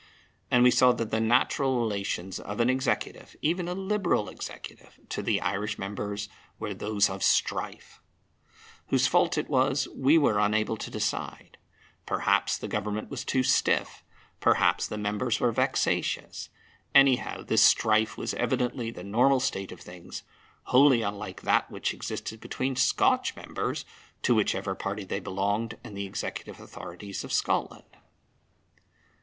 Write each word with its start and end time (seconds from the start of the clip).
And 0.49 0.63
we 0.63 0.71
saw 0.71 0.93
that 0.93 1.11
the 1.11 1.19
natural 1.19 1.79
relations 1.79 2.39
of 2.39 2.59
an 2.59 2.71
Executive, 2.71 3.35
even 3.43 3.67
a 3.67 3.75
Liberal 3.75 4.29
Executive, 4.29 4.99
to 5.09 5.21
the 5.21 5.39
Irish 5.39 5.77
members 5.77 6.27
were 6.57 6.73
those 6.73 7.07
of 7.07 7.21
strife. 7.21 8.01
Whose 8.87 9.05
fault 9.05 9.37
it 9.37 9.47
was 9.47 9.87
we 9.89 10.17
were 10.17 10.39
unable 10.39 10.75
to 10.75 10.89
decide. 10.89 11.59
Perhaps 12.07 12.57
the 12.57 12.67
Government 12.67 13.11
was 13.11 13.23
too 13.23 13.43
stiff; 13.43 14.03
perhaps 14.39 14.87
the 14.87 14.97
members 14.97 15.39
were 15.39 15.51
vexatious. 15.51 16.49
Anyhow, 16.95 17.43
this 17.43 17.61
strife 17.61 18.17
was 18.17 18.33
evidently 18.33 18.89
the 18.89 19.03
normal 19.03 19.39
state 19.39 19.71
of 19.71 19.81
things, 19.81 20.23
wholly 20.63 21.03
unlike 21.03 21.41
that 21.43 21.69
which 21.69 21.93
existed 21.93 22.39
between 22.41 22.75
Scotch 22.75 23.35
members, 23.35 23.85
to 24.23 24.33
whichever 24.33 24.73
party 24.73 25.03
they 25.03 25.19
belonged, 25.19 25.77
and 25.83 25.95
the 25.95 26.07
executive 26.07 26.59
authorities 26.59 27.23
of 27.23 27.31
Scotland. 27.31 27.97